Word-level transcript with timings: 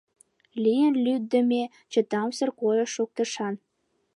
Лийын 0.63 0.93
лӱддымӧ-чытамсыр 1.03 2.49
койыш-шоктышан: 2.61 3.53